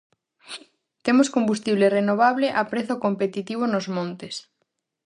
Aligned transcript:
Temos 1.05 1.31
combustible 1.35 1.93
renovable 1.97 2.47
a 2.61 2.63
prezo 2.71 2.95
competitivo 3.05 3.63
nos 3.67 3.85
montes. 3.95 4.35